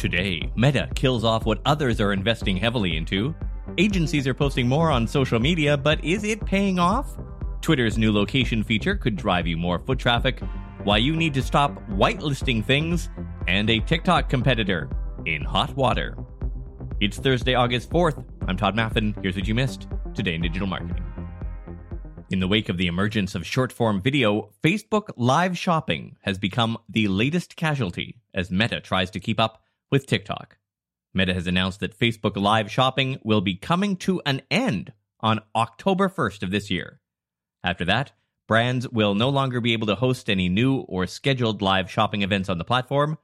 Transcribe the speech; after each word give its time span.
Today, 0.00 0.50
Meta 0.56 0.88
kills 0.94 1.24
off 1.24 1.44
what 1.44 1.60
others 1.66 2.00
are 2.00 2.14
investing 2.14 2.56
heavily 2.56 2.96
into. 2.96 3.34
Agencies 3.76 4.26
are 4.26 4.32
posting 4.32 4.66
more 4.66 4.90
on 4.90 5.06
social 5.06 5.38
media, 5.38 5.76
but 5.76 6.02
is 6.02 6.24
it 6.24 6.42
paying 6.46 6.78
off? 6.78 7.18
Twitter's 7.60 7.98
new 7.98 8.10
location 8.10 8.62
feature 8.62 8.94
could 8.94 9.14
drive 9.14 9.46
you 9.46 9.58
more 9.58 9.78
foot 9.78 9.98
traffic, 9.98 10.40
why 10.84 10.96
you 10.96 11.14
need 11.14 11.34
to 11.34 11.42
stop 11.42 11.86
whitelisting 11.90 12.64
things, 12.64 13.10
and 13.46 13.68
a 13.68 13.80
TikTok 13.80 14.30
competitor 14.30 14.88
in 15.26 15.42
hot 15.42 15.76
water. 15.76 16.16
It's 17.02 17.18
Thursday, 17.18 17.54
August 17.54 17.90
4th. 17.90 18.24
I'm 18.48 18.56
Tod 18.56 18.74
Maffin. 18.74 19.14
Here's 19.20 19.36
what 19.36 19.46
you 19.46 19.54
missed 19.54 19.86
today 20.14 20.34
in 20.34 20.40
digital 20.40 20.66
marketing. 20.66 21.04
In 22.30 22.40
the 22.40 22.48
wake 22.48 22.70
of 22.70 22.78
the 22.78 22.86
emergence 22.86 23.34
of 23.34 23.46
short 23.46 23.70
form 23.70 24.00
video, 24.00 24.48
Facebook 24.62 25.10
Live 25.18 25.58
Shopping 25.58 26.16
has 26.22 26.38
become 26.38 26.78
the 26.88 27.06
latest 27.08 27.54
casualty 27.54 28.16
as 28.32 28.50
Meta 28.50 28.80
tries 28.80 29.10
to 29.10 29.20
keep 29.20 29.38
up 29.38 29.62
with 29.90 30.06
TikTok. 30.06 30.58
Meta 31.12 31.34
has 31.34 31.46
announced 31.46 31.80
that 31.80 31.98
Facebook 31.98 32.36
Live 32.36 32.70
Shopping 32.70 33.18
will 33.24 33.40
be 33.40 33.56
coming 33.56 33.96
to 33.96 34.22
an 34.24 34.42
end 34.50 34.92
on 35.20 35.40
October 35.54 36.08
1st 36.08 36.42
of 36.42 36.50
this 36.50 36.70
year. 36.70 37.00
After 37.64 37.84
that, 37.84 38.12
brands 38.46 38.88
will 38.88 39.14
no 39.14 39.28
longer 39.28 39.60
be 39.60 39.72
able 39.72 39.88
to 39.88 39.94
host 39.94 40.30
any 40.30 40.48
new 40.48 40.78
or 40.80 41.06
scheduled 41.06 41.62
live 41.62 41.90
shopping 41.90 42.22
events 42.22 42.48
on 42.48 42.58
the 42.58 42.64
platform. 42.64 43.18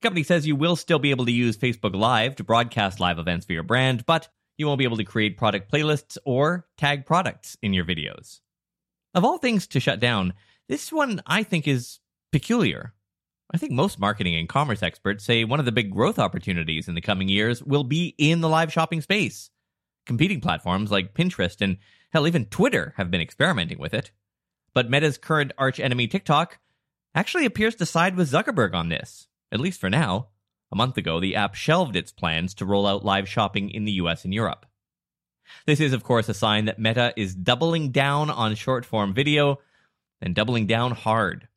The 0.00 0.06
company 0.06 0.22
says 0.22 0.46
you 0.46 0.56
will 0.56 0.76
still 0.76 0.98
be 0.98 1.10
able 1.10 1.26
to 1.26 1.32
use 1.32 1.56
Facebook 1.56 1.94
Live 1.94 2.36
to 2.36 2.44
broadcast 2.44 3.00
live 3.00 3.18
events 3.18 3.46
for 3.46 3.52
your 3.52 3.62
brand, 3.62 4.04
but 4.06 4.28
you 4.58 4.66
won't 4.66 4.78
be 4.78 4.84
able 4.84 4.96
to 4.98 5.04
create 5.04 5.38
product 5.38 5.72
playlists 5.72 6.18
or 6.24 6.66
tag 6.76 7.06
products 7.06 7.56
in 7.62 7.72
your 7.72 7.84
videos. 7.84 8.40
Of 9.14 9.24
all 9.24 9.38
things 9.38 9.66
to 9.68 9.80
shut 9.80 10.00
down, 10.00 10.34
this 10.68 10.92
one 10.92 11.20
I 11.26 11.42
think 11.42 11.66
is 11.66 11.98
peculiar. 12.30 12.94
I 13.52 13.56
think 13.58 13.72
most 13.72 13.98
marketing 13.98 14.36
and 14.36 14.48
commerce 14.48 14.82
experts 14.82 15.24
say 15.24 15.44
one 15.44 15.58
of 15.58 15.66
the 15.66 15.72
big 15.72 15.90
growth 15.90 16.18
opportunities 16.18 16.86
in 16.86 16.94
the 16.94 17.00
coming 17.00 17.28
years 17.28 17.62
will 17.62 17.82
be 17.82 18.14
in 18.16 18.40
the 18.40 18.48
live 18.48 18.72
shopping 18.72 19.00
space. 19.00 19.50
Competing 20.06 20.40
platforms 20.40 20.90
like 20.90 21.14
Pinterest 21.14 21.60
and 21.60 21.78
hell, 22.10 22.26
even 22.26 22.44
Twitter 22.46 22.94
have 22.96 23.10
been 23.10 23.20
experimenting 23.20 23.78
with 23.78 23.92
it. 23.92 24.12
But 24.72 24.88
Meta's 24.88 25.18
current 25.18 25.52
archenemy 25.58 26.06
TikTok 26.06 26.58
actually 27.12 27.44
appears 27.44 27.74
to 27.76 27.86
side 27.86 28.16
with 28.16 28.30
Zuckerberg 28.30 28.72
on 28.72 28.88
this, 28.88 29.26
at 29.50 29.60
least 29.60 29.80
for 29.80 29.90
now. 29.90 30.28
A 30.72 30.76
month 30.76 30.96
ago, 30.96 31.18
the 31.18 31.34
app 31.34 31.56
shelved 31.56 31.96
its 31.96 32.12
plans 32.12 32.54
to 32.54 32.64
roll 32.64 32.86
out 32.86 33.04
live 33.04 33.28
shopping 33.28 33.70
in 33.70 33.84
the 33.84 33.92
US 33.92 34.24
and 34.24 34.32
Europe. 34.32 34.64
This 35.66 35.80
is, 35.80 35.92
of 35.92 36.04
course, 36.04 36.28
a 36.28 36.34
sign 36.34 36.66
that 36.66 36.78
Meta 36.78 37.12
is 37.16 37.34
doubling 37.34 37.90
down 37.90 38.30
on 38.30 38.54
short 38.54 38.84
form 38.84 39.12
video 39.12 39.58
and 40.20 40.36
doubling 40.36 40.66
down 40.66 40.92
hard. 40.92 41.48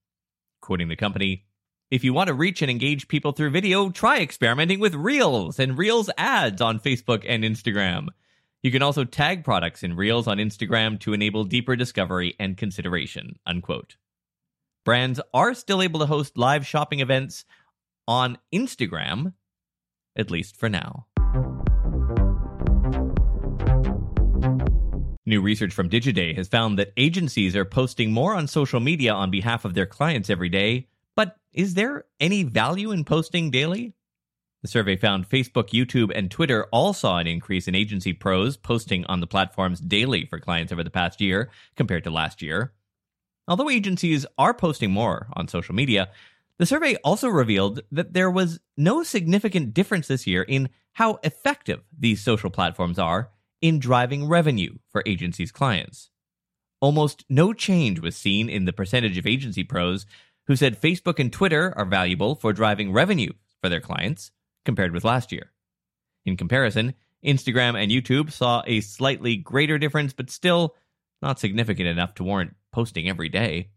Quoting 0.62 0.88
the 0.88 0.96
company, 0.96 1.46
if 1.94 2.04
you 2.04 2.12
want 2.12 2.28
to 2.28 2.34
reach 2.34 2.64
and 2.64 2.72
engage 2.72 3.08
people 3.08 3.34
through 3.34 3.52
video, 3.52 3.92
try 3.92 4.20
experimenting 4.20 4.80
with 4.80 4.96
Reels 4.96 5.60
and 5.60 5.78
Reels 5.78 6.10
ads 6.18 6.60
on 6.60 6.80
Facebook 6.80 7.24
and 7.28 7.44
Instagram. 7.44 8.08
You 8.64 8.72
can 8.72 8.82
also 8.82 9.04
tag 9.04 9.44
products 9.44 9.84
in 9.84 9.96
Reels 9.96 10.26
on 10.26 10.40
Instagram 10.40 11.00
to 11.02 11.14
enable 11.14 11.44
deeper 11.44 11.76
discovery 11.76 12.34
and 12.40 12.58
consideration. 12.58 13.36
Unquote. 13.46 13.98
Brands 14.84 15.22
are 15.36 15.54
still 15.54 15.84
able 15.84 16.00
to 16.00 16.08
host 16.08 16.36
live 16.36 16.66
shopping 16.66 17.00
events 17.00 17.46
on 18.08 18.40
Instagram, 18.52 19.34
at 20.16 20.32
least 20.32 20.58
for 20.58 20.70
now. 20.70 21.06
New 25.28 25.42
research 25.42 25.74
from 25.74 25.92
Digiday 25.92 26.36
has 26.36 26.48
found 26.48 26.80
that 26.80 26.92
agencies 26.98 27.56
are 27.56 27.66
posting 27.66 28.12
more 28.12 28.34
on 28.34 28.48
social 28.48 28.80
media 28.80 29.14
on 29.14 29.30
behalf 29.30 29.64
of 29.64 29.76
their 29.76 29.86
clients 29.86 30.32
every 30.32 30.50
day, 30.50 30.88
is 31.54 31.76
there 31.76 32.06
any 32.20 32.44
value 32.44 32.92
in 32.92 33.06
posting 33.06 33.52
daily? 33.52 33.94
The 34.62 34.68
survey 34.70 34.96
found 34.96 35.30
Facebook, 35.30 35.70
YouTube, 35.70 36.12
and 36.16 36.32
Twitter 36.32 36.68
all 36.72 36.94
saw 36.94 37.18
an 37.18 37.28
increase 37.28 37.68
in 37.68 37.76
agency 37.76 38.14
pros 38.14 38.56
posting 38.56 39.06
on 39.06 39.20
the 39.20 39.28
platforms 39.28 39.80
daily 39.80 40.26
for 40.26 40.40
clients 40.40 40.72
over 40.72 40.84
the 40.84 40.90
past 40.90 41.20
year 41.20 41.50
compared 41.76 42.06
to 42.06 42.10
last 42.10 42.42
year. 42.42 42.74
Although 43.48 43.70
agencies 43.70 44.26
are 44.38 44.54
posting 44.54 44.92
more 44.92 45.28
on 45.34 45.50
social 45.50 45.76
media, 45.76 46.10
the 46.60 46.66
survey 46.66 46.96
also 47.04 47.28
revealed 47.28 47.82
that 47.92 48.14
there 48.14 48.32
was 48.32 48.62
no 48.78 49.04
significant 49.04 49.74
difference 49.74 50.08
this 50.08 50.26
year 50.26 50.44
in 50.44 50.70
how 50.94 51.20
effective 51.24 51.82
these 51.98 52.22
social 52.22 52.50
platforms 52.50 52.98
are 52.98 53.32
in 53.62 53.80
driving 53.80 54.28
revenue 54.28 54.78
for 54.90 55.04
agencies' 55.06 55.52
clients. 55.52 56.10
Almost 56.80 57.26
no 57.30 57.54
change 57.54 58.00
was 58.00 58.16
seen 58.16 58.50
in 58.50 58.66
the 58.66 58.74
percentage 58.74 59.18
of 59.18 59.28
agency 59.28 59.64
pros 59.64 60.06
who 60.48 60.56
said 60.56 60.82
Facebook 60.82 61.20
and 61.20 61.32
Twitter 61.32 61.74
are 61.78 61.86
valuable 61.86 62.36
for 62.36 62.54
driving 62.54 62.92
revenue 62.92 63.32
for 63.62 63.70
their 63.70 63.82
clients 63.82 64.32
compared 64.66 64.92
with 64.92 65.04
last 65.04 65.32
year. 65.32 65.52
In 66.26 66.38
comparison, 66.38 66.94
Instagram 67.26 67.82
and 67.82 67.92
YouTube 67.92 68.32
saw 68.32 68.64
a 68.66 68.82
slightly 68.82 69.36
greater 69.38 69.78
difference, 69.78 70.14
but 70.14 70.30
still 70.30 70.76
not 71.22 71.40
significant 71.40 71.88
enough 71.88 72.14
to 72.16 72.24
warrant 72.24 72.56
posting 72.72 73.08
every 73.08 73.30
day. 73.30 73.70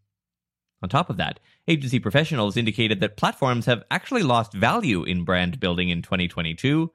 On 0.82 0.88
top 0.88 1.08
of 1.08 1.16
that, 1.16 1.40
agency 1.68 1.98
professionals 1.98 2.56
indicated 2.56 3.00
that 3.00 3.16
platforms 3.16 3.66
have 3.66 3.84
actually 3.90 4.22
lost 4.22 4.52
value 4.52 5.04
in 5.04 5.24
brand 5.24 5.58
building 5.58 5.88
in 5.88 6.02
2022. 6.02 6.92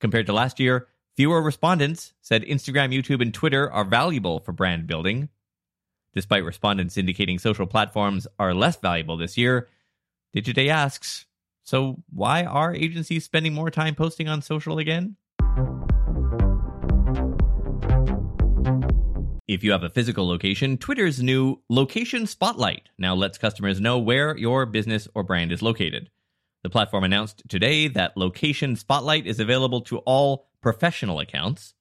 Compared 0.00 0.26
to 0.26 0.32
last 0.32 0.58
year, 0.58 0.88
fewer 1.16 1.40
respondents 1.42 2.14
said 2.20 2.42
Instagram, 2.42 2.94
YouTube, 2.94 3.22
and 3.22 3.32
Twitter 3.32 3.70
are 3.70 3.84
valuable 3.84 4.40
for 4.40 4.52
brand 4.52 4.86
building. 4.86 5.28
Despite 6.14 6.44
respondents 6.44 6.96
indicating 6.96 7.38
social 7.38 7.66
platforms 7.66 8.26
are 8.38 8.52
less 8.52 8.76
valuable 8.76 9.16
this 9.16 9.38
year, 9.38 9.68
Digiday 10.34 10.68
asks 10.68 11.26
So, 11.62 12.02
why 12.12 12.44
are 12.44 12.74
agencies 12.74 13.24
spending 13.24 13.54
more 13.54 13.70
time 13.70 13.94
posting 13.94 14.28
on 14.28 14.42
social 14.42 14.78
again? 14.78 15.16
If 19.46 19.64
you 19.64 19.72
have 19.72 19.82
a 19.82 19.90
physical 19.90 20.28
location, 20.28 20.78
Twitter's 20.78 21.22
new 21.22 21.60
Location 21.68 22.26
Spotlight 22.26 22.88
now 22.98 23.14
lets 23.14 23.38
customers 23.38 23.80
know 23.80 23.98
where 23.98 24.36
your 24.36 24.66
business 24.66 25.08
or 25.14 25.24
brand 25.24 25.50
is 25.50 25.62
located. 25.62 26.08
The 26.62 26.70
platform 26.70 27.04
announced 27.04 27.42
today 27.48 27.88
that 27.88 28.16
Location 28.16 28.76
Spotlight 28.76 29.26
is 29.26 29.40
available 29.40 29.80
to 29.82 29.98
all 29.98 30.48
professional 30.60 31.18
accounts. 31.18 31.74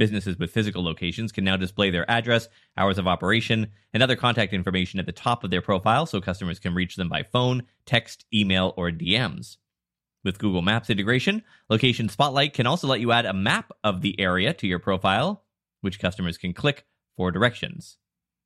Businesses 0.00 0.38
with 0.38 0.50
physical 0.50 0.82
locations 0.82 1.30
can 1.30 1.44
now 1.44 1.58
display 1.58 1.90
their 1.90 2.10
address, 2.10 2.48
hours 2.78 2.96
of 2.96 3.06
operation, 3.06 3.66
and 3.92 4.02
other 4.02 4.16
contact 4.16 4.54
information 4.54 4.98
at 4.98 5.04
the 5.04 5.12
top 5.12 5.44
of 5.44 5.50
their 5.50 5.60
profile 5.60 6.06
so 6.06 6.22
customers 6.22 6.58
can 6.58 6.74
reach 6.74 6.96
them 6.96 7.10
by 7.10 7.22
phone, 7.22 7.64
text, 7.84 8.24
email, 8.32 8.72
or 8.78 8.90
DMs. 8.90 9.58
With 10.24 10.38
Google 10.38 10.62
Maps 10.62 10.88
integration, 10.88 11.42
Location 11.68 12.08
Spotlight 12.08 12.54
can 12.54 12.66
also 12.66 12.86
let 12.86 13.00
you 13.00 13.12
add 13.12 13.26
a 13.26 13.34
map 13.34 13.72
of 13.84 14.00
the 14.00 14.18
area 14.18 14.54
to 14.54 14.66
your 14.66 14.78
profile, 14.78 15.44
which 15.82 16.00
customers 16.00 16.38
can 16.38 16.54
click 16.54 16.86
for 17.14 17.30
directions. 17.30 17.98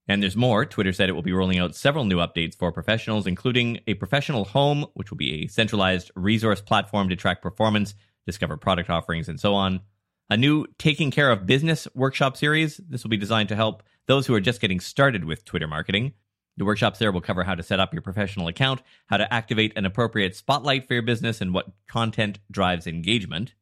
And 0.08 0.20
there's 0.20 0.34
more. 0.34 0.66
Twitter 0.66 0.92
said 0.92 1.08
it 1.08 1.12
will 1.12 1.22
be 1.22 1.32
rolling 1.32 1.60
out 1.60 1.76
several 1.76 2.04
new 2.04 2.16
updates 2.16 2.58
for 2.58 2.72
professionals, 2.72 3.28
including 3.28 3.78
a 3.86 3.94
professional 3.94 4.44
home, 4.44 4.86
which 4.94 5.12
will 5.12 5.18
be 5.18 5.44
a 5.44 5.46
centralized 5.46 6.10
resource 6.16 6.60
platform 6.60 7.10
to 7.10 7.14
track 7.14 7.42
performance, 7.42 7.94
discover 8.26 8.56
product 8.56 8.90
offerings, 8.90 9.28
and 9.28 9.38
so 9.38 9.54
on. 9.54 9.82
A 10.30 10.36
new 10.36 10.66
Taking 10.78 11.10
Care 11.10 11.30
of 11.30 11.44
Business 11.44 11.86
workshop 11.94 12.36
series. 12.36 12.78
This 12.78 13.04
will 13.04 13.10
be 13.10 13.16
designed 13.16 13.50
to 13.50 13.56
help 13.56 13.82
those 14.06 14.26
who 14.26 14.34
are 14.34 14.40
just 14.40 14.60
getting 14.60 14.80
started 14.80 15.24
with 15.24 15.44
Twitter 15.44 15.66
marketing. 15.66 16.14
The 16.56 16.64
workshops 16.64 16.98
there 16.98 17.12
will 17.12 17.20
cover 17.20 17.44
how 17.44 17.54
to 17.54 17.62
set 17.62 17.78
up 17.78 17.92
your 17.92 18.02
professional 18.02 18.48
account, 18.48 18.80
how 19.06 19.18
to 19.18 19.32
activate 19.32 19.76
an 19.76 19.84
appropriate 19.84 20.34
spotlight 20.34 20.88
for 20.88 20.94
your 20.94 21.02
business, 21.02 21.40
and 21.40 21.52
what 21.52 21.72
content 21.88 22.38
drives 22.50 22.86
engagement. 22.86 23.54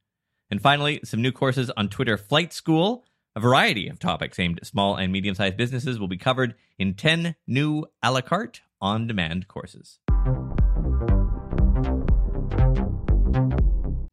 And 0.51 0.62
finally, 0.62 1.01
some 1.05 1.21
new 1.21 1.33
courses 1.33 1.71
on 1.77 1.89
Twitter 1.89 2.17
Flight 2.17 2.53
School 2.53 3.05
a 3.34 3.41
variety 3.41 3.89
of 3.89 3.99
topics 3.99 4.39
aimed 4.39 4.59
at 4.59 4.67
small 4.67 4.97
and 4.97 5.11
medium 5.11 5.34
sized 5.34 5.56
businesses 5.56 5.99
will 5.99 6.09
be 6.09 6.19
covered 6.19 6.55
in 6.78 6.95
10 6.95 7.34
new 7.47 7.87
a 8.03 8.12
la 8.12 8.21
carte 8.21 8.61
on 8.81 9.06
demand 9.06 9.49
courses. 9.49 9.99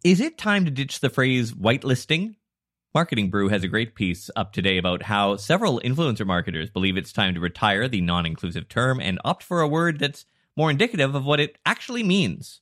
Is 0.03 0.21
it 0.21 0.37
time 0.37 0.63
to 0.63 0.71
ditch 0.71 1.01
the 1.01 1.09
phrase 1.09 1.51
whitelisting? 1.51 2.35
Marketing 2.95 3.29
Brew 3.29 3.49
has 3.49 3.63
a 3.63 3.67
great 3.67 3.93
piece 3.93 4.31
up 4.35 4.51
today 4.51 4.79
about 4.79 5.03
how 5.03 5.35
several 5.35 5.79
influencer 5.81 6.25
marketers 6.25 6.71
believe 6.71 6.97
it's 6.97 7.13
time 7.13 7.35
to 7.35 7.39
retire 7.39 7.87
the 7.87 8.01
non 8.01 8.25
inclusive 8.25 8.67
term 8.67 8.99
and 8.99 9.19
opt 9.23 9.43
for 9.43 9.61
a 9.61 9.67
word 9.67 9.99
that's 9.99 10.25
more 10.57 10.71
indicative 10.71 11.13
of 11.13 11.23
what 11.23 11.39
it 11.39 11.59
actually 11.67 12.01
means. 12.01 12.61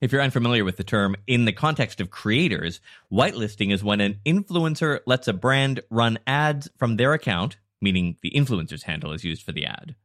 If 0.00 0.12
you're 0.12 0.22
unfamiliar 0.22 0.64
with 0.64 0.76
the 0.76 0.84
term, 0.84 1.16
in 1.26 1.44
the 1.44 1.52
context 1.52 2.00
of 2.00 2.12
creators, 2.12 2.80
whitelisting 3.12 3.72
is 3.72 3.82
when 3.82 4.00
an 4.00 4.20
influencer 4.24 5.00
lets 5.06 5.26
a 5.26 5.32
brand 5.32 5.80
run 5.90 6.20
ads 6.24 6.68
from 6.76 6.96
their 6.96 7.12
account, 7.12 7.56
meaning 7.80 8.16
the 8.22 8.30
influencer's 8.30 8.84
handle 8.84 9.12
is 9.12 9.24
used 9.24 9.42
for 9.42 9.50
the 9.50 9.66
ad. 9.66 9.96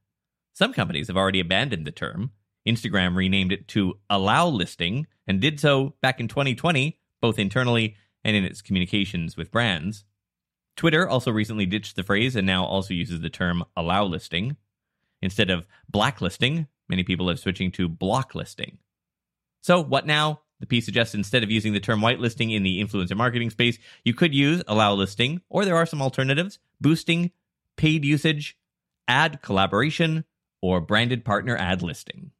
Some 0.53 0.73
companies 0.73 1.09
have 1.09 1.17
already 1.17 1.41
abandoned 1.41 1.85
the 1.85 1.91
term. 1.91 2.31
Instagram 2.67 3.15
renamed 3.15 3.51
it 3.51 3.67
to 3.69 3.99
Allow 4.09 4.47
Listing 4.47 5.05
and 5.27 5.39
did 5.39 5.59
so 5.59 5.93
back 6.01 6.19
in 6.19 6.27
2020, 6.27 6.97
both 7.21 7.37
internally 7.37 7.95
and 8.29 8.37
in 8.37 8.45
its 8.45 8.61
communications 8.61 9.35
with 9.35 9.51
brands. 9.51 10.05
Twitter 10.77 11.09
also 11.09 11.31
recently 11.31 11.65
ditched 11.65 11.95
the 11.95 12.03
phrase 12.03 12.35
and 12.35 12.47
now 12.47 12.63
also 12.63 12.93
uses 12.93 13.19
the 13.19 13.29
term 13.29 13.63
Allow 13.75 14.05
Listing. 14.05 14.55
Instead 15.21 15.49
of 15.49 15.65
blacklisting, 15.89 16.67
many 16.87 17.03
people 17.03 17.29
are 17.29 17.35
switching 17.35 17.71
to 17.71 17.89
block 17.89 18.33
listing. 18.35 18.77
So, 19.61 19.81
what 19.81 20.05
now? 20.05 20.41
The 20.59 20.65
piece 20.65 20.85
suggests 20.85 21.15
instead 21.15 21.43
of 21.43 21.51
using 21.51 21.73
the 21.73 21.79
term 21.79 22.01
whitelisting 22.01 22.53
in 22.53 22.63
the 22.63 22.83
influencer 22.83 23.15
marketing 23.15 23.49
space, 23.49 23.77
you 24.03 24.13
could 24.13 24.33
use 24.33 24.61
allow 24.67 24.93
listing, 24.93 25.41
or 25.49 25.65
there 25.65 25.75
are 25.75 25.85
some 25.85 26.01
alternatives 26.01 26.59
boosting, 26.81 27.31
paid 27.77 28.03
usage, 28.03 28.57
ad 29.07 29.41
collaboration, 29.41 30.25
or 30.61 30.81
branded 30.81 31.23
partner 31.25 31.55
ad 31.57 31.81
listing. 31.81 32.31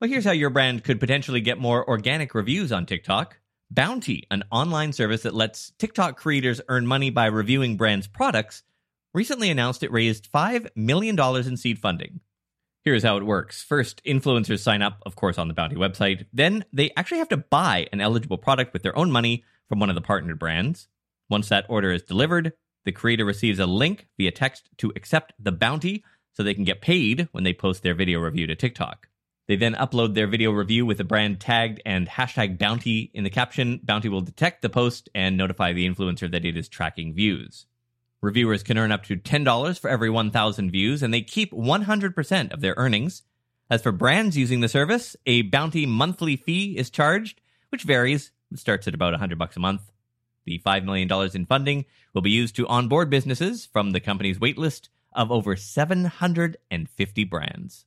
Well, 0.00 0.08
here's 0.08 0.24
how 0.24 0.30
your 0.30 0.50
brand 0.50 0.84
could 0.84 1.00
potentially 1.00 1.40
get 1.40 1.58
more 1.58 1.84
organic 1.88 2.32
reviews 2.32 2.70
on 2.70 2.86
TikTok. 2.86 3.40
Bounty, 3.68 4.28
an 4.30 4.44
online 4.52 4.92
service 4.92 5.22
that 5.22 5.34
lets 5.34 5.72
TikTok 5.76 6.16
creators 6.16 6.60
earn 6.68 6.86
money 6.86 7.10
by 7.10 7.26
reviewing 7.26 7.76
brands' 7.76 8.06
products, 8.06 8.62
recently 9.12 9.50
announced 9.50 9.82
it 9.82 9.90
raised 9.90 10.30
$5 10.30 10.68
million 10.76 11.18
in 11.18 11.56
seed 11.56 11.80
funding. 11.80 12.20
Here's 12.84 13.02
how 13.02 13.16
it 13.16 13.26
works. 13.26 13.64
First, 13.64 14.00
influencers 14.04 14.60
sign 14.60 14.82
up, 14.82 15.02
of 15.04 15.16
course, 15.16 15.36
on 15.36 15.48
the 15.48 15.54
Bounty 15.54 15.74
website. 15.74 16.26
Then 16.32 16.64
they 16.72 16.92
actually 16.96 17.18
have 17.18 17.30
to 17.30 17.36
buy 17.36 17.88
an 17.92 18.00
eligible 18.00 18.38
product 18.38 18.72
with 18.72 18.84
their 18.84 18.96
own 18.96 19.10
money 19.10 19.42
from 19.68 19.80
one 19.80 19.88
of 19.88 19.96
the 19.96 20.00
partnered 20.00 20.38
brands. 20.38 20.86
Once 21.28 21.48
that 21.48 21.66
order 21.68 21.90
is 21.90 22.04
delivered, 22.04 22.52
the 22.84 22.92
creator 22.92 23.24
receives 23.24 23.58
a 23.58 23.66
link 23.66 24.06
via 24.16 24.30
text 24.30 24.68
to 24.76 24.92
accept 24.94 25.32
the 25.40 25.50
bounty 25.50 26.04
so 26.34 26.44
they 26.44 26.54
can 26.54 26.62
get 26.62 26.80
paid 26.80 27.28
when 27.32 27.42
they 27.42 27.52
post 27.52 27.82
their 27.82 27.96
video 27.96 28.20
review 28.20 28.46
to 28.46 28.54
TikTok. 28.54 29.08
They 29.48 29.56
then 29.56 29.74
upload 29.76 30.12
their 30.12 30.26
video 30.26 30.50
review 30.52 30.84
with 30.84 31.00
a 31.00 31.04
brand 31.04 31.40
tagged 31.40 31.80
and 31.86 32.06
hashtag 32.06 32.58
bounty 32.58 33.10
in 33.14 33.24
the 33.24 33.30
caption. 33.30 33.80
Bounty 33.82 34.10
will 34.10 34.20
detect 34.20 34.60
the 34.60 34.68
post 34.68 35.08
and 35.14 35.38
notify 35.38 35.72
the 35.72 35.88
influencer 35.88 36.30
that 36.30 36.44
it 36.44 36.54
is 36.54 36.68
tracking 36.68 37.14
views. 37.14 37.64
Reviewers 38.20 38.62
can 38.62 38.76
earn 38.76 38.92
up 38.92 39.04
to 39.04 39.16
$10 39.16 39.78
for 39.78 39.88
every 39.88 40.10
1,000 40.10 40.70
views, 40.70 41.02
and 41.02 41.14
they 41.14 41.22
keep 41.22 41.50
100% 41.52 42.52
of 42.52 42.60
their 42.60 42.74
earnings. 42.76 43.22
As 43.70 43.80
for 43.80 43.90
brands 43.90 44.36
using 44.36 44.60
the 44.60 44.68
service, 44.68 45.16
a 45.24 45.42
bounty 45.42 45.86
monthly 45.86 46.36
fee 46.36 46.76
is 46.76 46.90
charged, 46.90 47.40
which 47.70 47.84
varies. 47.84 48.32
It 48.52 48.58
starts 48.58 48.86
at 48.86 48.94
about 48.94 49.12
100 49.14 49.38
bucks 49.38 49.56
a 49.56 49.60
month. 49.60 49.92
The 50.44 50.58
$5 50.58 50.84
million 50.84 51.10
in 51.34 51.46
funding 51.46 51.86
will 52.12 52.22
be 52.22 52.30
used 52.30 52.54
to 52.56 52.66
onboard 52.66 53.08
businesses 53.08 53.64
from 53.64 53.92
the 53.92 54.00
company's 54.00 54.38
waitlist 54.38 54.88
of 55.14 55.32
over 55.32 55.56
750 55.56 57.24
brands. 57.24 57.86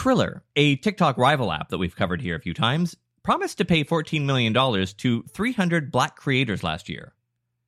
Triller, 0.00 0.42
a 0.56 0.76
TikTok 0.76 1.18
rival 1.18 1.52
app 1.52 1.68
that 1.68 1.76
we've 1.76 1.94
covered 1.94 2.22
here 2.22 2.34
a 2.34 2.40
few 2.40 2.54
times, 2.54 2.96
promised 3.22 3.58
to 3.58 3.66
pay 3.66 3.84
$14 3.84 4.24
million 4.24 4.54
to 4.96 5.22
300 5.24 5.92
black 5.92 6.16
creators 6.16 6.62
last 6.62 6.88
year. 6.88 7.12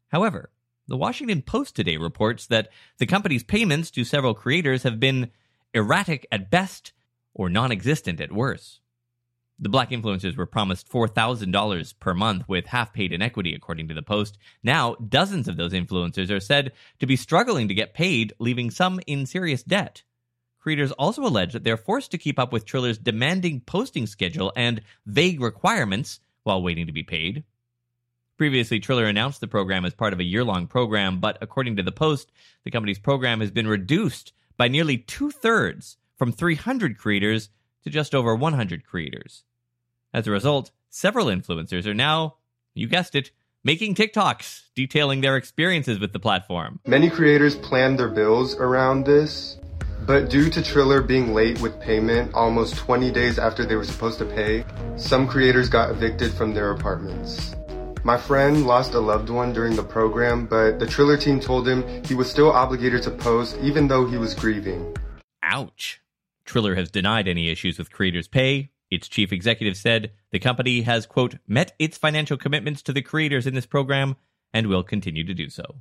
However, 0.08 0.50
the 0.88 0.96
Washington 0.96 1.43
Post 1.43 1.76
today 1.76 1.99
reports 1.99 2.46
that 2.46 2.70
the 2.96 3.05
company's 3.05 3.44
payments 3.44 3.90
to 3.90 4.05
several 4.05 4.32
creators 4.32 4.82
have 4.84 4.99
been 4.99 5.31
erratic 5.75 6.26
at 6.32 6.50
best 6.50 6.94
or 7.34 7.50
non 7.50 7.70
existent 7.70 8.19
at 8.19 8.32
worst. 8.32 8.81
The 9.58 9.69
black 9.69 9.90
influencers 9.90 10.34
were 10.34 10.46
promised 10.46 10.88
$4,000 10.88 12.00
per 12.00 12.14
month 12.14 12.49
with 12.49 12.64
half 12.64 12.94
paid 12.94 13.12
in 13.12 13.20
equity, 13.20 13.55
according 13.55 13.88
to 13.88 13.94
the 13.94 14.00
Post. 14.00 14.38
Now, 14.62 14.94
dozens 14.94 15.49
of 15.49 15.58
those 15.58 15.75
influencers 15.75 16.31
are 16.31 16.40
said 16.40 16.73
to 16.99 17.06
be 17.06 17.17
struggling 17.17 17.69
to 17.69 17.75
get 17.75 17.93
paid, 17.93 18.32
leaving 18.38 18.70
some 18.70 19.00
in 19.06 19.26
serious 19.26 19.62
debt. 19.62 20.02
Creators 20.62 20.92
also 20.92 21.22
allege 21.22 21.52
that 21.52 21.64
they're 21.64 21.76
forced 21.76 22.12
to 22.12 22.18
keep 22.18 22.38
up 22.38 22.52
with 22.52 22.64
Triller's 22.64 22.96
demanding 22.96 23.60
posting 23.62 24.06
schedule 24.06 24.52
and 24.54 24.80
vague 25.06 25.40
requirements 25.40 26.20
while 26.44 26.62
waiting 26.62 26.86
to 26.86 26.92
be 26.92 27.02
paid. 27.02 27.42
Previously, 28.38 28.78
Triller 28.78 29.06
announced 29.06 29.40
the 29.40 29.48
program 29.48 29.84
as 29.84 29.92
part 29.92 30.12
of 30.12 30.20
a 30.20 30.24
year 30.24 30.44
long 30.44 30.68
program, 30.68 31.18
but 31.18 31.36
according 31.40 31.76
to 31.76 31.82
the 31.82 31.90
Post, 31.90 32.30
the 32.62 32.70
company's 32.70 33.00
program 33.00 33.40
has 33.40 33.50
been 33.50 33.66
reduced 33.66 34.32
by 34.56 34.68
nearly 34.68 34.98
two 34.98 35.32
thirds 35.32 35.96
from 36.16 36.30
300 36.30 36.96
creators 36.96 37.48
to 37.82 37.90
just 37.90 38.14
over 38.14 38.36
100 38.36 38.86
creators. 38.86 39.42
As 40.14 40.28
a 40.28 40.30
result, 40.30 40.70
several 40.88 41.26
influencers 41.26 41.86
are 41.86 41.94
now, 41.94 42.36
you 42.72 42.86
guessed 42.86 43.16
it, 43.16 43.32
making 43.64 43.96
TikToks 43.96 44.62
detailing 44.76 45.22
their 45.22 45.36
experiences 45.36 45.98
with 45.98 46.12
the 46.12 46.20
platform. 46.20 46.78
Many 46.86 47.10
creators 47.10 47.56
planned 47.56 47.98
their 47.98 48.08
bills 48.08 48.54
around 48.56 49.06
this, 49.06 49.58
but 50.06 50.31
due 50.31 50.50
to 50.50 50.62
Triller 50.62 51.00
being 51.00 51.32
late 51.32 51.60
with 51.60 51.78
payment 51.81 52.32
almost 52.34 52.76
20 52.76 53.10
days 53.10 53.38
after 53.38 53.64
they 53.64 53.76
were 53.76 53.84
supposed 53.84 54.19
to 54.19 54.25
pay, 54.25 54.64
some 54.96 55.28
creators 55.28 55.69
got 55.69 55.90
evicted 55.90 56.32
from 56.32 56.54
their 56.54 56.70
apartments. 56.70 57.54
My 58.04 58.16
friend 58.16 58.66
lost 58.66 58.94
a 58.94 59.00
loved 59.00 59.31
one 59.31 59.52
during 59.52 59.76
the 59.76 59.84
program, 59.84 60.46
but 60.46 60.81
the 60.81 60.87
Triller 60.87 61.16
team 61.16 61.38
told 61.38 61.69
him 61.69 61.84
he 62.04 62.14
was 62.14 62.28
still 62.28 62.50
obligated 62.50 63.02
to 63.04 63.10
post 63.12 63.56
even 63.62 63.87
though 63.87 64.06
he 64.06 64.16
was 64.16 64.34
grieving. 64.34 64.96
Ouch. 65.43 66.00
Triller 66.44 66.75
has 66.75 66.90
denied 66.90 67.28
any 67.28 67.48
issues 67.48 67.78
with 67.78 67.93
creators' 67.93 68.26
pay. 68.26 68.70
Its 68.90 69.08
chief 69.08 69.32
executive 69.32 69.76
said 69.76 70.10
the 70.32 70.40
company 70.40 70.82
has, 70.82 71.06
quote, 71.06 71.37
met 71.46 71.75
its 71.78 71.96
financial 71.96 72.37
commitments 72.37 72.82
to 72.82 72.93
the 72.93 73.02
creators 73.02 73.46
in 73.46 73.55
this 73.55 73.66
program 73.66 74.16
and 74.52 74.66
will 74.66 74.82
continue 74.82 75.25
to 75.25 75.32
do 75.32 75.48
so. 75.48 75.76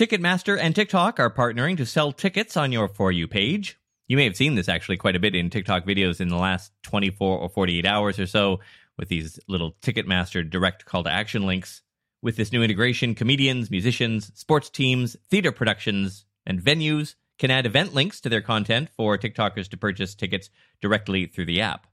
Ticketmaster 0.00 0.58
and 0.58 0.74
TikTok 0.74 1.20
are 1.20 1.28
partnering 1.28 1.76
to 1.76 1.84
sell 1.84 2.10
tickets 2.10 2.56
on 2.56 2.72
your 2.72 2.88
For 2.88 3.12
You 3.12 3.28
page. 3.28 3.78
You 4.08 4.16
may 4.16 4.24
have 4.24 4.34
seen 4.34 4.54
this 4.54 4.66
actually 4.66 4.96
quite 4.96 5.14
a 5.14 5.20
bit 5.20 5.34
in 5.34 5.50
TikTok 5.50 5.84
videos 5.84 6.22
in 6.22 6.28
the 6.28 6.38
last 6.38 6.72
24 6.84 7.36
or 7.36 7.50
48 7.50 7.84
hours 7.84 8.18
or 8.18 8.26
so 8.26 8.60
with 8.96 9.10
these 9.10 9.38
little 9.46 9.72
Ticketmaster 9.82 10.48
direct 10.48 10.86
call 10.86 11.04
to 11.04 11.10
action 11.10 11.44
links. 11.44 11.82
With 12.22 12.36
this 12.36 12.50
new 12.50 12.62
integration, 12.62 13.14
comedians, 13.14 13.70
musicians, 13.70 14.32
sports 14.34 14.70
teams, 14.70 15.18
theater 15.28 15.52
productions, 15.52 16.24
and 16.46 16.62
venues 16.62 17.16
can 17.38 17.50
add 17.50 17.66
event 17.66 17.92
links 17.92 18.22
to 18.22 18.30
their 18.30 18.40
content 18.40 18.88
for 18.96 19.18
TikTokers 19.18 19.68
to 19.68 19.76
purchase 19.76 20.14
tickets 20.14 20.48
directly 20.80 21.26
through 21.26 21.44
the 21.44 21.60
app. 21.60 21.86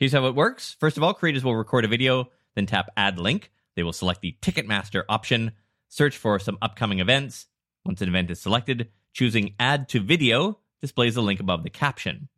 Here's 0.00 0.14
how 0.14 0.26
it 0.26 0.34
works. 0.34 0.74
First 0.80 0.96
of 0.96 1.04
all, 1.04 1.14
creators 1.14 1.44
will 1.44 1.54
record 1.54 1.84
a 1.84 1.88
video, 1.88 2.28
then 2.56 2.66
tap 2.66 2.90
add 2.96 3.20
link. 3.20 3.52
They 3.76 3.84
will 3.84 3.92
select 3.92 4.20
the 4.20 4.36
Ticketmaster 4.42 5.04
option, 5.08 5.52
search 5.88 6.16
for 6.16 6.38
some 6.38 6.58
upcoming 6.62 7.00
events. 7.00 7.46
Once 7.84 8.02
an 8.02 8.08
event 8.08 8.30
is 8.30 8.40
selected, 8.40 8.88
choosing 9.12 9.54
add 9.58 9.88
to 9.90 10.00
video 10.00 10.58
displays 10.80 11.16
a 11.16 11.22
link 11.22 11.40
above 11.40 11.62
the 11.62 11.70
caption. 11.70 12.28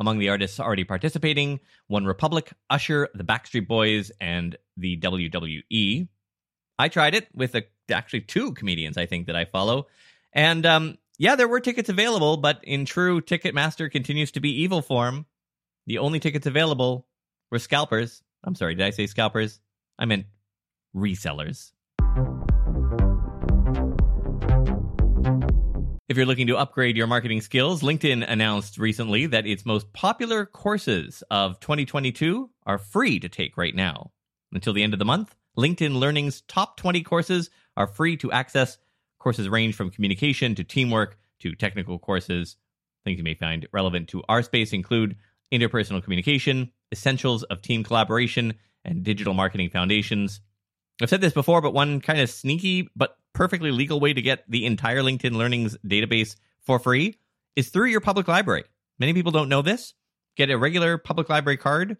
Among 0.00 0.18
the 0.18 0.28
artists 0.28 0.60
already 0.60 0.84
participating, 0.84 1.60
One 1.88 2.04
Republic, 2.04 2.52
Usher, 2.70 3.08
the 3.14 3.24
Backstreet 3.24 3.66
Boys, 3.66 4.12
and 4.20 4.56
the 4.76 4.98
WWE. 5.00 6.08
I 6.78 6.88
tried 6.88 7.14
it 7.14 7.28
with 7.34 7.56
a, 7.56 7.64
actually 7.90 8.20
two 8.20 8.52
comedians 8.52 8.96
I 8.96 9.06
think 9.06 9.26
that 9.26 9.34
I 9.34 9.44
follow, 9.44 9.88
and 10.32 10.64
um, 10.66 10.98
yeah, 11.18 11.34
there 11.34 11.48
were 11.48 11.58
tickets 11.58 11.88
available, 11.88 12.36
but 12.36 12.60
in 12.62 12.84
true 12.84 13.20
Ticketmaster 13.20 13.90
continues 13.90 14.30
to 14.32 14.40
be 14.40 14.62
evil 14.62 14.82
form, 14.82 15.26
the 15.86 15.98
only 15.98 16.20
tickets 16.20 16.46
available 16.46 17.08
were 17.50 17.58
scalpers. 17.58 18.22
I'm 18.44 18.54
sorry, 18.54 18.76
did 18.76 18.86
I 18.86 18.90
say 18.90 19.06
scalpers? 19.06 19.58
I 19.98 20.04
meant 20.04 20.26
resellers. 20.94 21.72
If 26.08 26.16
you're 26.16 26.24
looking 26.24 26.46
to 26.46 26.56
upgrade 26.56 26.96
your 26.96 27.06
marketing 27.06 27.42
skills, 27.42 27.82
LinkedIn 27.82 28.26
announced 28.26 28.78
recently 28.78 29.26
that 29.26 29.46
its 29.46 29.66
most 29.66 29.92
popular 29.92 30.46
courses 30.46 31.22
of 31.30 31.60
2022 31.60 32.48
are 32.64 32.78
free 32.78 33.20
to 33.20 33.28
take 33.28 33.58
right 33.58 33.74
now. 33.74 34.12
Until 34.50 34.72
the 34.72 34.82
end 34.82 34.94
of 34.94 34.98
the 34.98 35.04
month, 35.04 35.34
LinkedIn 35.58 35.98
Learning's 35.98 36.40
top 36.40 36.78
20 36.78 37.02
courses 37.02 37.50
are 37.76 37.86
free 37.86 38.16
to 38.16 38.32
access. 38.32 38.78
Courses 39.18 39.50
range 39.50 39.74
from 39.74 39.90
communication 39.90 40.54
to 40.54 40.64
teamwork 40.64 41.18
to 41.40 41.54
technical 41.54 41.98
courses. 41.98 42.56
Things 43.04 43.18
you 43.18 43.24
may 43.24 43.34
find 43.34 43.68
relevant 43.74 44.08
to 44.08 44.22
our 44.30 44.42
space 44.42 44.72
include 44.72 45.14
interpersonal 45.52 46.02
communication, 46.02 46.72
essentials 46.90 47.42
of 47.42 47.60
team 47.60 47.84
collaboration, 47.84 48.54
and 48.82 49.02
digital 49.02 49.34
marketing 49.34 49.68
foundations. 49.68 50.40
I've 51.02 51.10
said 51.10 51.20
this 51.20 51.34
before, 51.34 51.60
but 51.60 51.74
one 51.74 52.00
kind 52.00 52.18
of 52.18 52.30
sneaky 52.30 52.88
but 52.96 53.17
perfectly 53.38 53.70
legal 53.70 54.00
way 54.00 54.12
to 54.12 54.20
get 54.20 54.42
the 54.48 54.66
entire 54.66 55.00
LinkedIn 55.00 55.36
Learning's 55.36 55.78
database 55.86 56.34
for 56.60 56.80
free 56.80 57.16
is 57.54 57.68
through 57.68 57.86
your 57.86 58.00
public 58.00 58.26
library. 58.26 58.64
Many 58.98 59.14
people 59.14 59.30
don't 59.30 59.48
know 59.48 59.62
this. 59.62 59.94
Get 60.36 60.50
a 60.50 60.58
regular 60.58 60.98
public 60.98 61.28
library 61.28 61.56
card, 61.56 61.98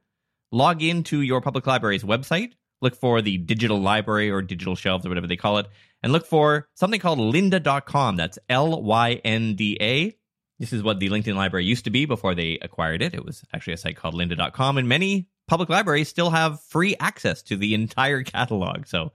log 0.51 0.83
into 0.83 1.21
your 1.21 1.41
public 1.41 1.65
library's 1.65 2.03
website, 2.03 2.55
look 2.83 2.97
for 2.97 3.23
the 3.23 3.39
digital 3.39 3.81
library 3.81 4.33
or 4.33 4.43
digital 4.43 4.75
shelves 4.75 5.07
or 5.07 5.11
whatever 5.11 5.29
they 5.29 5.37
call 5.37 5.59
it, 5.59 5.69
and 6.03 6.13
look 6.13 6.27
for 6.27 6.67
something 6.75 6.99
called 6.99 7.21
lynda.com. 7.21 8.17
That's 8.17 8.41
L 8.49 8.83
Y 8.83 9.21
N 9.25 9.55
D 9.55 9.79
A. 9.81 10.17
This 10.59 10.73
is 10.73 10.83
what 10.83 10.99
the 10.99 11.09
LinkedIn 11.09 11.37
library 11.37 11.67
used 11.67 11.85
to 11.85 11.91
be 11.91 12.05
before 12.05 12.35
they 12.35 12.59
acquired 12.61 13.01
it. 13.01 13.15
It 13.15 13.25
was 13.25 13.45
actually 13.55 13.75
a 13.75 13.77
site 13.77 13.97
called 13.97 14.17
lynda.com, 14.17 14.77
and 14.77 14.89
many 14.89 15.29
public 15.47 15.69
libraries 15.69 16.09
still 16.09 16.31
have 16.31 16.61
free 16.65 16.97
access 16.99 17.43
to 17.45 17.57
the 17.57 17.75
entire 17.75 18.23
catalog. 18.25 18.89
So 18.89 19.13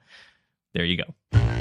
there 0.74 0.86
you 0.86 0.96
go. 0.96 1.53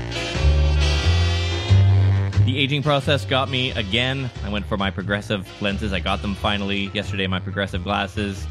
The 2.45 2.59
aging 2.59 2.83
process 2.83 3.25
got 3.25 3.49
me 3.49 3.71
again. 3.71 4.29
I 4.45 4.49
went 4.49 4.67
for 4.67 4.77
my 4.77 4.91
progressive 4.91 5.49
lenses. 5.63 5.93
I 5.93 6.01
got 6.01 6.23
them 6.23 6.35
finally 6.35 6.91
yesterday. 6.93 7.29
My 7.29 7.39
progressive 7.39 7.85
glasses. 7.85 8.45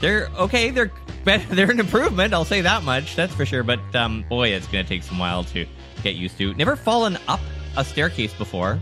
They're 0.00 0.28
okay. 0.38 0.70
They're 0.70 0.90
they're 1.24 1.70
an 1.70 1.78
improvement. 1.78 2.32
I'll 2.32 2.46
say 2.46 2.62
that 2.62 2.82
much. 2.82 3.14
That's 3.14 3.34
for 3.34 3.44
sure. 3.44 3.62
But 3.62 3.94
um, 3.94 4.24
boy, 4.30 4.48
it's 4.48 4.66
going 4.68 4.84
to 4.84 4.88
take 4.88 5.02
some 5.02 5.18
while 5.18 5.44
to 5.44 5.66
get 6.02 6.14
used 6.14 6.38
to. 6.38 6.54
Never 6.54 6.76
fallen 6.76 7.18
up 7.28 7.40
a 7.76 7.84
staircase 7.84 8.32
before, 8.32 8.80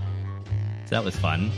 so 0.85 0.91
that 0.91 1.05
was 1.05 1.17
fun. 1.17 1.51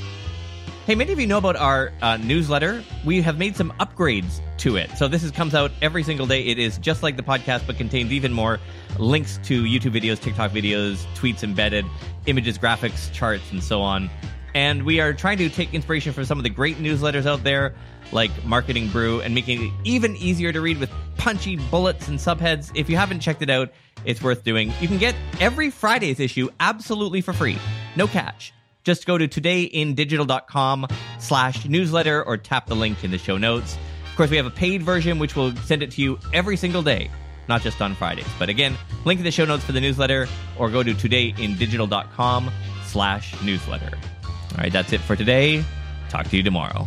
Hey, 0.87 0.95
many 0.95 1.13
of 1.13 1.19
you 1.19 1.27
know 1.27 1.39
about 1.39 1.57
our 1.57 1.91
uh, 2.01 2.17
newsletter. 2.19 2.81
We 3.05 3.21
have 3.21 3.39
made 3.39 3.57
some 3.57 3.73
upgrades 3.81 4.39
to 4.59 4.77
it. 4.77 4.89
So 4.97 5.09
this 5.09 5.25
is, 5.25 5.33
comes 5.33 5.53
out 5.53 5.73
every 5.83 6.05
single 6.05 6.29
day. 6.29 6.43
It 6.47 6.61
is 6.61 6.79
just 6.79 7.03
like 7.03 7.17
the 7.17 7.25
podcast, 7.25 7.67
but 7.67 7.77
contains 7.77 8.13
even 8.13 8.33
more 8.33 8.61
links 8.97 9.41
to 9.47 9.65
YouTube 9.65 10.01
videos, 10.01 10.21
TikTok 10.21 10.53
videos, 10.53 11.05
tweets 11.17 11.43
embedded, 11.43 11.87
images, 12.27 12.57
graphics, 12.57 13.13
charts, 13.13 13.51
and 13.51 13.65
so 13.65 13.83
on. 13.83 14.09
And 14.55 14.85
we 14.85 15.01
are 15.01 15.13
trying 15.13 15.39
to 15.39 15.49
take 15.49 15.75
inspiration 15.75 16.13
from 16.13 16.25
some 16.25 16.39
of 16.39 16.45
the 16.45 16.51
great 16.51 16.77
newsletters 16.77 17.27
out 17.27 17.43
there, 17.43 17.75
like 18.13 18.31
Marketing 18.45 18.89
Brew, 18.89 19.21
and 19.23 19.35
making 19.35 19.67
it 19.67 19.73
even 19.83 20.15
easier 20.15 20.53
to 20.53 20.61
read 20.61 20.79
with 20.79 20.93
punchy 21.17 21.57
bullets 21.57 22.07
and 22.07 22.17
subheads. 22.17 22.71
If 22.77 22.89
you 22.89 22.97
haven't 22.97 23.19
checked 23.19 23.43
it 23.43 23.51
out, 23.51 23.73
it's 24.05 24.23
worth 24.23 24.45
doing. 24.45 24.73
You 24.81 24.87
can 24.87 24.99
get 24.99 25.17
every 25.41 25.69
Friday's 25.69 26.21
issue 26.21 26.49
absolutely 26.61 27.23
for 27.23 27.33
free. 27.33 27.59
No 27.97 28.07
catch 28.07 28.53
just 28.87 29.05
go 29.05 29.19
to 29.19 29.27
todayindigital.com 29.27 30.87
slash 31.19 31.67
newsletter 31.67 32.23
or 32.25 32.37
tap 32.37 32.67
the 32.67 32.77
link 32.77 33.03
in 33.03 33.11
the 33.11 33.19
show 33.19 33.37
notes. 33.37 33.77
Of 34.09 34.17
course, 34.17 34.31
we 34.31 34.37
have 34.37 34.47
a 34.47 34.51
paid 34.51 34.83
version, 34.83 35.19
which 35.19 35.35
will 35.35 35.55
send 35.57 35.83
it 35.83 35.91
to 35.91 36.01
you 36.01 36.19
every 36.33 36.57
single 36.57 36.83
day, 36.83 37.11
not 37.49 37.63
just 37.63 37.83
on 37.83 37.97
Fridays. 37.97 38.29
But 38.39 38.49
again, 38.49 38.77
link 39.05 39.19
in 39.19 39.25
the 39.25 39.33
show 39.33 39.45
notes 39.45 39.65
for 39.65 39.73
the 39.73 39.81
newsletter 39.81 40.29
or 40.57 40.71
go 40.71 40.85
to 40.85 40.95
todayindigital.com 40.95 42.51
slash 42.87 43.43
newsletter. 43.43 43.99
All 44.25 44.59
right, 44.59 44.73
that's 44.73 44.93
it 44.93 45.01
for 45.01 45.17
today. 45.17 45.65
Talk 46.09 46.29
to 46.29 46.37
you 46.37 46.45
tomorrow. 46.45 46.87